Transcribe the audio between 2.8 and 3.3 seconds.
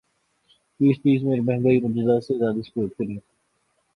کریں